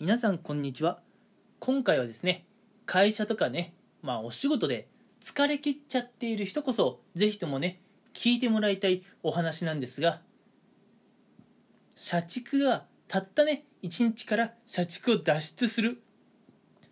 [0.00, 1.00] 皆さんこんにちは。
[1.58, 2.46] 今回はですね
[2.86, 4.86] 会社とかねまあお仕事で
[5.20, 7.80] 疲れ切っちゃっている人こそぜひともね
[8.14, 10.20] 聞いてもらいたいお話なんですが
[11.96, 16.00] 社畜がたったね1日から社畜を脱出する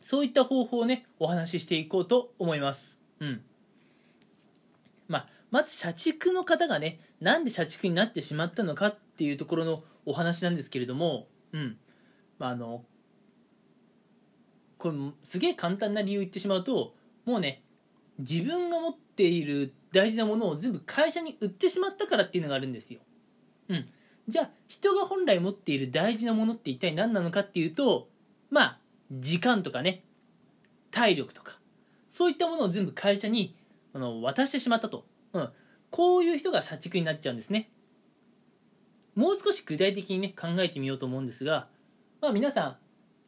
[0.00, 3.00] そういった方法をねお話ししていこうと思います。
[3.20, 3.40] うん。
[5.06, 11.76] まあまず社畜の方がねなんで社畜になってしまったのかっていうところのお話なんですけれどもうん。
[12.40, 12.84] まあ、あの
[14.90, 17.62] これすげえ簡単な理由言ってしまうともうね
[18.18, 23.00] 自分が持っている大事なものを全部会社に売ってしまったからっていうのがあるんですよ。
[23.68, 23.88] うん、
[24.28, 28.08] じゃあ人が本来持っている大事なものって一体何なのかっていうと
[28.50, 28.78] まあ
[29.10, 30.02] 時間とかね
[30.90, 31.58] 体力とか
[32.08, 33.54] そういったものを全部会社に
[33.92, 35.48] あの渡してしまったと、うん、
[35.90, 37.70] こういう人が社畜になっちゃうんですね。
[39.14, 41.68] もう少し具体的にね考えてみようと思うんですが
[42.20, 42.76] まあ、皆さん、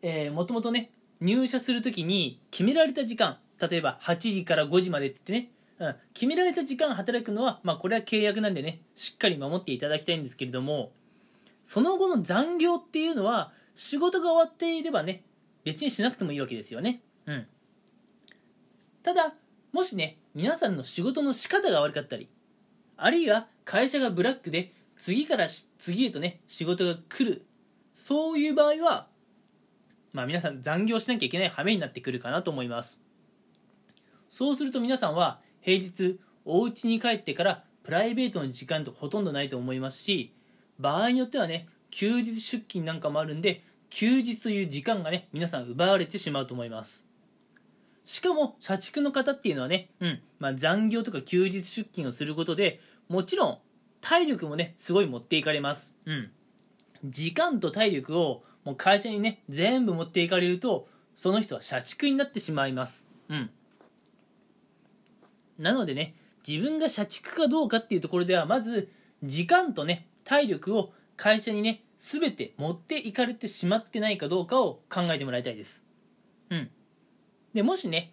[0.03, 10.93] えー、もともとね入社するときに決められた時間例えば8時から5時までってね、うん、決められた時間働くのは、まあ、これは契約なんでねしっかり守っていただきたいんですけれども
[11.65, 15.23] その後の残業っていうのは仕事が終わっていればね
[15.65, 17.03] 別にしなくてもいいわけですよね。
[17.27, 17.47] うん。
[19.03, 19.35] ただ
[19.73, 22.29] もしね皆さんの仕事の仕方が悪かったり
[22.97, 25.47] あるいは会社がブラックで次から
[25.79, 27.45] 次へとね仕事が来る。
[27.99, 29.09] そういう場合は、
[30.13, 33.01] まあ皆さん残業しなきゃいけない羽目になってくるかなと思います。
[34.29, 40.35] そうすると皆さんは平日お家に帰ってからプライベートの時間とほとんどないと思いますし、
[40.79, 47.09] 場合によってはね、休日出勤なんかもあるんで、休日という時間がね、皆さん奪われてしまうと思います。
[48.05, 53.59] しかも、社畜の方っていうのはね、うん、まあ残業とか休日出勤をすることで、もちろん、
[54.01, 55.99] 体力もね、すごい持っていかれます。
[56.05, 56.31] うん。
[57.05, 63.07] 時間と体力をもう会社にね全部持っていかれるとその人は社畜になってしまいます。
[63.31, 63.51] うん。
[65.59, 66.15] なのでね
[66.47, 68.91] 自分が社畜かどうかっていうところではまず
[69.25, 75.87] 時間とね体力を会社にね全て持っていかれてしまってないかどうかを考えてもらいたいです。
[76.51, 76.69] うん。
[77.55, 78.13] でもしね、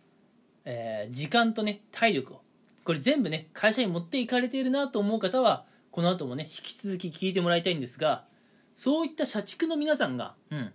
[0.64, 2.42] えー、時間とね体力を
[2.86, 8.24] これ全部ね会社に持っていかれているなと思う方はこの後もね引き続き聞いてもらいたいんですが
[8.76, 10.74] そういった社畜の皆さんが、うん、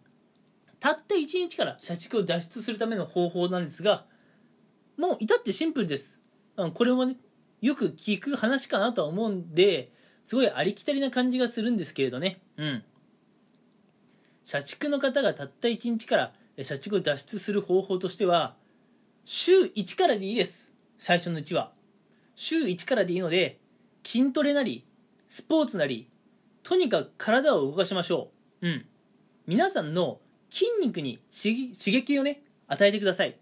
[0.81, 4.07] たった1日から社畜を脱出するための方法なんですが、
[4.99, 6.19] もう至ってシンプルです。
[6.75, 7.17] これもね、
[7.61, 9.93] よく聞く話かなとは思うんで、
[10.25, 12.41] すごいありきたりな感じがするんですけれどね。
[12.57, 12.85] うん。
[14.45, 16.33] 社畜の方がたった1日から
[16.63, 18.57] 社畜を脱出する方法としては、
[19.27, 20.75] 週1からでいいです。
[20.97, 21.73] 最初のうちは。
[22.35, 23.61] 週1からでいいので、
[24.03, 24.87] 筋トレなり、
[25.29, 26.09] スポーツなり、
[26.71, 28.31] とにかく体を動かしましょ
[28.63, 28.69] う。
[28.69, 28.87] うん。
[29.45, 30.21] 皆さんの
[30.51, 33.37] 筋肉に刺激をね、与えてください。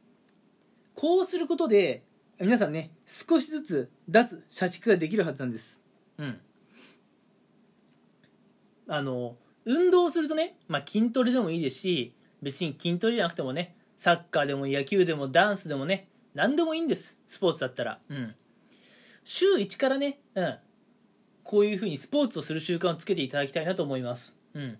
[0.94, 2.04] こうすることで、
[2.40, 5.82] 皆さんね、少しずつ脱社畜ができるはずなんです。
[6.16, 6.40] うん。
[8.88, 17.18] あの、運動するとね、まあ、筋トレでもいいですし、別に筋トレじゃなくてもね、サッカーでも野球でもダンスでもね、何でもいいんです。
[17.26, 17.98] スポーツだったら。
[18.08, 18.34] うん。
[19.22, 20.58] 週1からね、うん。
[21.48, 24.38] こういうふうにスポーツをする習慣をつけていただきたいなと思います。
[24.52, 24.78] うん。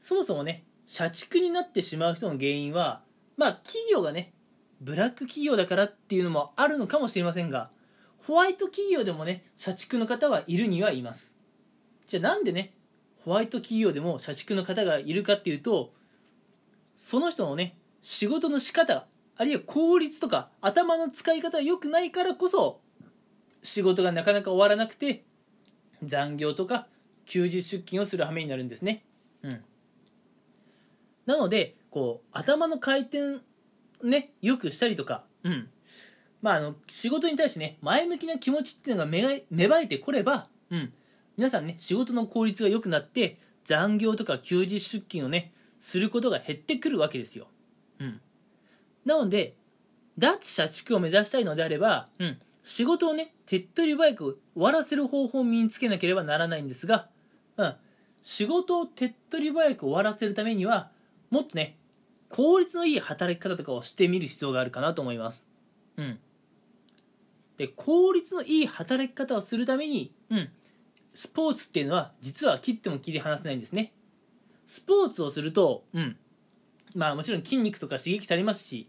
[0.00, 3.02] そもそもね、社畜になってしまう人の原因は、
[3.36, 4.32] まあ企業がね、
[4.80, 7.72] ブラック企業だからっていうのもあるのかもしれませんが、
[8.18, 11.36] ホワイト企業でもね、社畜の方はいるにはいます。
[12.06, 12.72] じゃあなんでね、
[13.24, 15.92] ホワイト企業でも社畜の方がいるかっていうと、
[16.94, 22.80] その人のね、仕事の仕方、あるいは効率とか頭の使い方が良くないからこそ、
[23.62, 25.24] 仕事がなかなか終わらなくて
[26.02, 26.86] 残業とか
[27.26, 29.04] 休日出勤をする羽目になるんですね。
[29.42, 29.60] うん、
[31.26, 33.38] なのでこう頭の回転
[34.02, 35.68] ねよくしたりとか、うん。
[36.42, 40.92] まあ、あの仕事に対してね前向きな気持ちっていうのが芽生えてこれば、うん、
[41.36, 47.46] 皆さんね仕事の効率が良くなって残業とか休日出勤をねすることが減ってくるわけですよ。
[47.98, 48.20] うん、
[49.04, 49.54] なので
[50.18, 57.08] 脱社畜を目指したいのであれば、うん、仕事をね、手っ取り早く終わらせる方法を身につけなければならないんですが、
[57.56, 57.74] うん、
[58.22, 60.92] 仕事を手っ取り早く終わらせるためには、
[61.30, 61.76] もっとね、
[62.28, 65.48] 効率のいい働き方とかをしてみる必要があるかなと思います。
[65.96, 66.20] うん。
[67.56, 70.48] で、効率のいい働き方をするために、うん、
[71.12, 73.92] スポーツっていうのは実は切っても切り離せないんですね。
[74.64, 76.16] スポーツをすると、うん、
[76.94, 78.88] まあもちろん筋肉とか刺激されますし、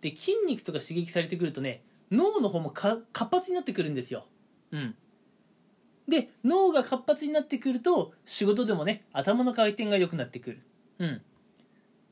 [0.00, 4.26] で、筋肉とか刺激されてくるとね、脳の方も活発になってくるんですよ。
[4.72, 4.94] うん。
[6.08, 10.62] で、脳が活発になってくると、仕事でもね、頭の回転が良くなってくる。
[10.98, 11.22] うん。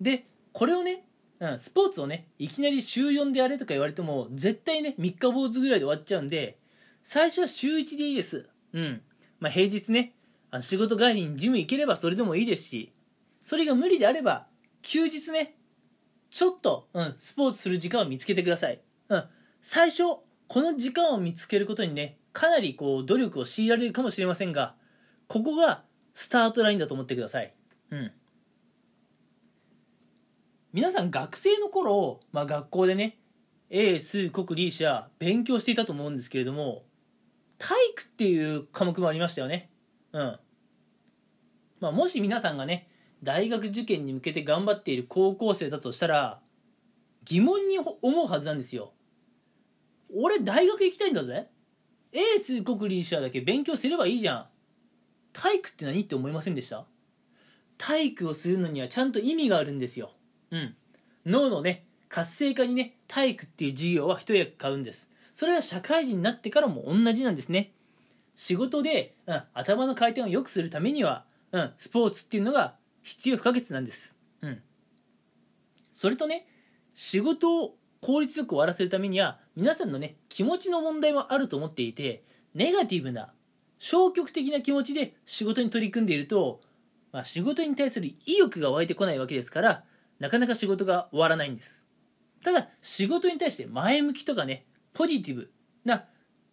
[0.00, 1.04] でこれをね、
[1.40, 6.58] うん、スポーツをねいきなり週4でやれとか言われても絶対ね3日坊主ぐらいで終わっちゃうんで
[7.02, 9.00] 最初は週1でいいですうん
[9.40, 10.12] まあ平日ね
[10.50, 12.92] あの仕事帰りにジム行ければそれでもいいですし
[13.42, 14.46] それが無理であれば
[14.82, 15.54] 休日ね
[16.30, 18.80] ちょっと、うん、スポーツする時間を見つけてください。
[19.68, 24.76] 最初、この時間を見つけることにね、かなりこう、努力を強いられるかもしれませんが、
[25.26, 25.82] ここが
[26.14, 27.52] スタートラインだと思ってください。
[27.90, 28.12] うん。
[30.72, 33.18] 皆さん学生の頃、まあ学校でね、
[33.68, 36.84] 英、数、国、理、社、勉強していたと思うんですけれども、
[37.58, 39.68] 体育っていう科目もありましたよね。
[40.12, 40.38] うん。
[41.80, 42.88] まあもし皆さんがね、
[43.20, 46.38] 大学受験に向けて頑張っている高校生だとしたら
[47.24, 48.92] 疑問に思うはずなんですよ
[50.14, 51.48] 俺大学行きたいんだぜ。
[52.12, 54.46] エース国立社だけ勉強すればいいじゃん。
[55.32, 56.86] 体育って何って思いませんでした？
[57.78, 60.10] 体育をするのにはちゃんと意味があるんですよ。
[60.50, 60.74] うん。
[61.26, 65.10] 脳のね活性化にね体育っていう授業は一役買うんです。
[65.32, 67.72] それは社会人になってからも同じなんですね。
[68.34, 74.16] 仕事で、うん、頭の回転を良くするためには、うん、スポーツっていうのが必要不可欠なんです。
[74.40, 74.62] うん。
[75.92, 76.46] それとね、
[76.94, 82.22] 仕事を効率よく終わらせるためには、皆さんのね、気持ちの問題もあると思っていて、
[82.54, 83.32] ネガティブな、
[83.78, 86.60] 消極的な気持ちで仕事に取り組んでいると、
[87.12, 89.84] まあ、仕事に対する意欲が湧いてこないわけですから、
[90.18, 91.86] なかなか仕事が終わらないんです。
[92.42, 94.64] ただ、仕事に対して前向きとかね、
[94.94, 95.50] ポジティブ
[95.84, 96.04] な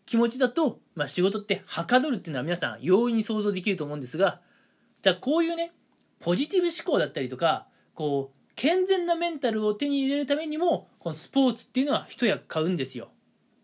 [0.06, 4.42] 気持ちだと、まあ、仕事ってはかどるっていうのは皆さん容易に想像できると思うんですが、
[5.02, 5.72] じゃあこういうね、
[6.20, 13.10] ポジティブ思考だったりとかこう健全なメンタルを手に入れるためにもこのスポーツっていうのは一役買うんですよ。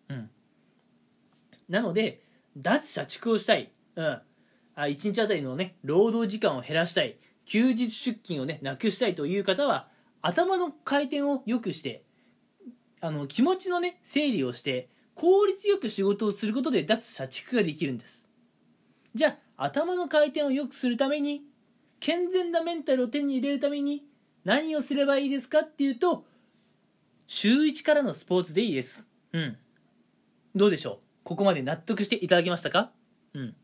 [0.09, 0.29] うん、
[1.69, 2.21] なので
[2.57, 4.21] 脱社畜をしたい、うん、あ
[4.75, 7.17] 1日あたりのね労働時間を減らしたい。
[7.45, 9.87] 休日出勤をねなくしたいという方は
[10.21, 12.03] 頭の回転を良くして
[13.01, 18.29] あの気持ちのね整理をして効率よく仕事をすることで脱社畜ができるんです。
[19.15, 21.43] じゃあ頭の回転を良くするために
[21.99, 24.05] 健全なメンタルを手に入れるために
[24.45, 26.25] 何をすればいいですかっていうと
[27.27, 29.05] 週1からのスポーツでいいです。
[29.33, 29.57] うん。
[30.55, 30.97] どうでしょう？
[31.23, 32.91] ここまで納得していただけましたか？
[33.33, 33.55] うん。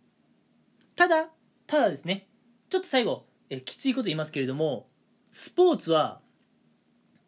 [0.95, 1.30] ただ
[1.66, 2.27] ただですね。
[2.69, 4.88] ちょっと最後えきついこと言いますけれども
[5.31, 6.19] スポーツは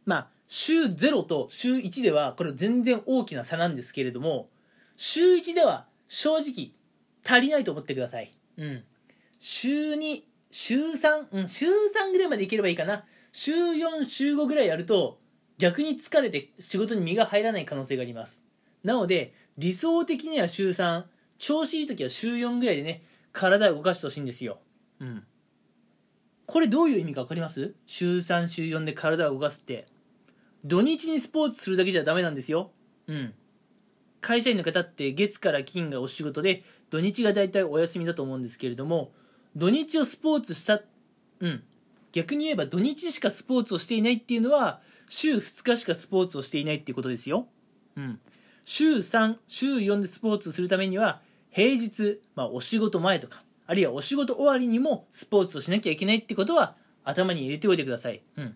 [0.06, 4.50] まあ週0と週1ではこれ全然大きな差なんですけれども
[4.96, 6.72] 週1では正直
[7.26, 8.32] 足りないと思ってください。
[8.58, 8.84] うん。
[9.40, 10.22] 週2
[10.52, 13.04] 週3、うん、週3ぐらいまでいければいいかな。
[13.40, 15.20] 週4、週5ぐらいやると、
[15.60, 18.44] 逆に疲れて仕事に身が入らない可能性があります。
[18.84, 21.04] なので、理想的には週3、
[21.38, 23.04] 調子いい時は週4ぐらいでね、
[23.34, 24.58] 体を動かしてほしいんですよ。
[25.00, 25.24] うん。
[26.48, 27.76] これどういう意味か分かります？
[27.86, 29.86] 週3、週4で体を動かすって。
[30.66, 32.72] 土日にスポーツするだけじゃダメなんですよ。
[33.06, 33.36] うん。
[34.20, 39.12] 会社員の方って月から金がお仕事で、土日が大体お休みだと思うんですけれども、
[39.56, 40.82] 土日をスポーツした
[41.40, 41.64] うん
[42.12, 47.48] 逆に言えば土日しかスポーツをしていないっていうのは週2日しかスポーツをしていないっていうことですよ。
[47.96, 48.20] うん。
[48.64, 51.22] 週3週4でスポーツするためには
[51.52, 58.22] 平日、まあ、お仕事前とかあるいはお仕事終わりにもスポーツをしなきゃいけないってことは頭に入れておいてください。
[58.36, 58.56] うん。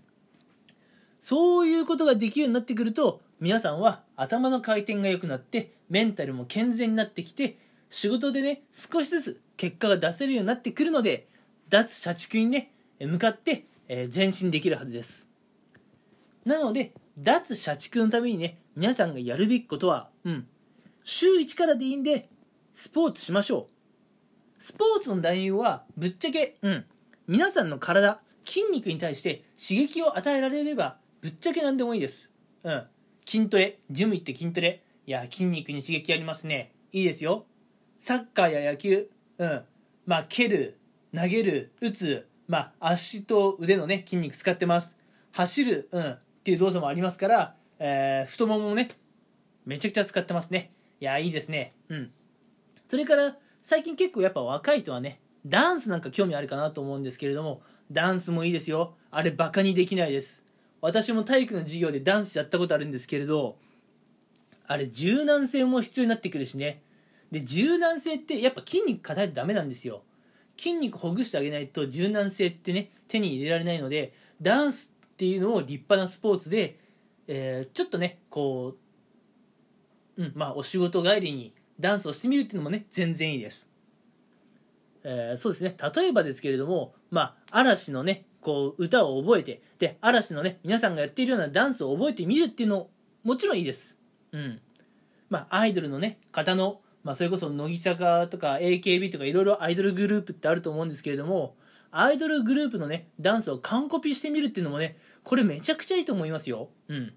[1.20, 7.58] そういうことができるようになってくると皆さんは頭の回転が良くなってメンタルも健全になってきて
[7.89, 11.27] 仕事でね少しずつ結果が出せるようになってくるので
[11.70, 12.72] 脱社畜にね
[13.05, 15.29] 向かって、え前進できるはずです。
[16.46, 20.48] なので脱社畜のためにね皆さんがやるべきことはうん。
[21.03, 22.29] 週1からでいいんで
[22.74, 23.67] スポーツしましょ
[24.60, 24.62] う。
[24.62, 26.86] スポーツの男優はぶっちゃけうん。
[27.27, 32.31] 皆さんの体筋肉に対して刺激を与えられればぶっちゃけ何でもいいです。
[32.63, 32.84] うん。
[33.25, 34.84] 筋トレジム行って筋トレ。
[35.05, 36.72] いや筋肉に刺激ありますね。
[36.91, 37.46] いいですよ。
[37.98, 39.10] サッカーや野球。
[39.38, 39.62] うん。
[40.05, 40.77] まあ、蹴る、
[41.15, 44.98] 投げる、打つ、まあ、足と腕のね、筋肉使ってます。
[45.31, 48.89] 走る、うん、っていう動作もありますから、えー、太もももね、
[49.65, 50.74] めちゃくちゃ使ってますね。
[51.00, 51.72] いや、いいですね。
[51.88, 52.12] うん。
[52.89, 58.96] それから、最近結構やっぱ若い人はね、ダンスなんか興味あるかなと思うんですけれども、ダンスもいいですよ。
[59.12, 60.43] あれバカにできないです。
[60.81, 63.55] 私も体育の授業でダンスやったことあるんですけれど、
[64.67, 66.81] あれ柔軟性も必要になってくるしね。
[67.31, 70.03] で柔軟性ってやっぱ筋肉硬いとダメなんですよ
[70.58, 76.79] 筋肉ほぐしてあげないと柔軟性ってね手に入れられないのでダンスっていうのを立派なスポーツで、
[77.27, 78.75] えー、ちょっとねこ
[80.17, 83.67] う、うんまあ、お仕事帰りにダンスをしてみるっていうのもね全然いいです、
[85.03, 85.75] えー、そうですね。
[85.96, 92.88] 例えばですけれども、まあ、嵐のねこう歌を覚えてで嵐のね皆さんがやっているようなダンスを覚えてみるっていうの
[93.24, 94.00] もちろんいいです。
[94.31, 94.60] うん。
[95.29, 101.55] まあアイドルのね方の、まあ、それこそ乃木坂とか AKB とかいろいろアイドルグループってあると思うんですけれども
[101.91, 106.70] アイドルグループのねダンスを完コピしてみるっていうのもねこれめちゃくちゃいいと思いますよ。
[106.88, 107.13] うん。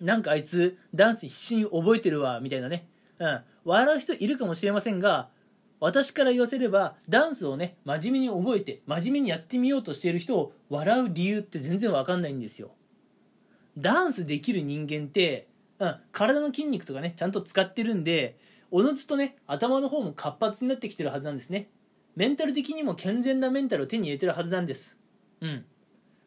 [0.00, 2.88] なんかあいつダンス必死に覚えてるわみたいなね。
[3.18, 3.40] うん。
[3.64, 5.28] 笑う人いるかもしれませんが
[5.80, 12.70] 私から言わせればダンスをね真面目に覚えて真面目にやってみようとしている人を笑う理由って全然わかんないんですよ。
[13.76, 15.46] ダンスできる人間って、
[15.78, 18.36] うん、体の筋肉とかねちゃんと使ってるんで
[18.70, 21.70] おのずとね頭の方も活発になってきてるはずなんですね。
[22.16, 24.98] メンタル的にも健全なメンタルを手に入れてるはずなんです。
[25.40, 25.64] うん。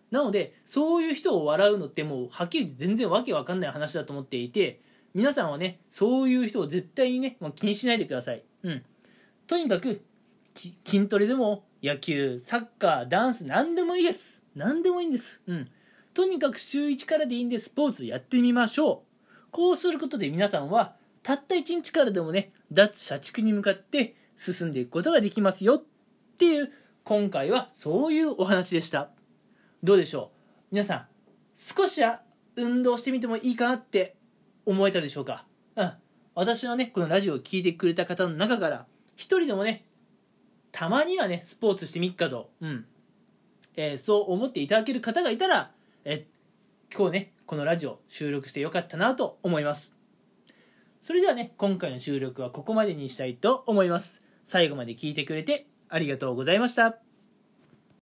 [0.10, 4.82] なのでそういう人を笑うのってもうはっきり言って全然わけわかんない話だと思っていて
[5.14, 8.44] 皆さんはねそういう人を絶対にねもう気にしないでください。
[8.64, 8.84] うん。
[9.48, 10.02] とにかく
[10.86, 14.42] 筋トレでも野球サッカーダンス何でもいいです。
[14.56, 15.44] 何でもいいんです。
[15.48, 15.70] うん。
[16.14, 19.42] とにかく週1からでいいんでスポーツやってみましょう。
[19.52, 25.84] こうすることで皆さんはたった1日からでもね脱社畜に向かって進んでいくことができますよっ
[26.38, 26.72] ていう
[27.04, 29.10] 今回はそういうお話でした。
[29.84, 30.32] どうでしょ
[30.72, 30.76] う？
[30.76, 31.08] 皆さん
[31.54, 32.22] 少しは
[32.56, 34.16] 運動してみてもいいかなって
[34.66, 35.46] 思えたでしょうか？
[35.76, 35.92] うん。
[36.34, 38.86] 私のねこのラジオを聴いてくれた方の中から
[39.16, 39.86] 一人でもね
[40.72, 42.86] たまにはねスポーツしてみっかと、うん。
[43.76, 45.72] えーそう思っていただける方がいたら、
[46.04, 46.26] え
[46.96, 49.96] 今日ねこのラジオ収録してよかったなと思います。
[51.02, 54.22] それではね今回の収録はここまでにしたいと思います。
[54.46, 57.01] 最後まで聞いてくれてありがとうございました。